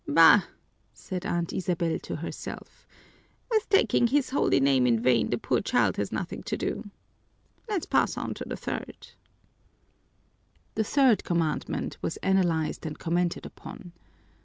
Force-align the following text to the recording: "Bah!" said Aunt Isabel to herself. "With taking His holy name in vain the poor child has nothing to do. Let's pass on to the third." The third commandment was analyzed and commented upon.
"Bah!" 0.07 0.45
said 0.95 1.27
Aunt 1.27 1.53
Isabel 1.53 1.99
to 1.99 2.15
herself. 2.15 2.87
"With 3.51 3.69
taking 3.69 4.07
His 4.07 4.31
holy 4.31 4.59
name 4.59 4.87
in 4.87 4.99
vain 4.99 5.29
the 5.29 5.37
poor 5.37 5.61
child 5.61 5.97
has 5.97 6.11
nothing 6.11 6.41
to 6.41 6.57
do. 6.57 6.89
Let's 7.69 7.85
pass 7.85 8.17
on 8.17 8.33
to 8.33 8.43
the 8.43 8.57
third." 8.57 9.09
The 10.73 10.83
third 10.83 11.23
commandment 11.23 11.99
was 12.01 12.17
analyzed 12.17 12.83
and 12.87 12.97
commented 12.97 13.45
upon. 13.45 13.91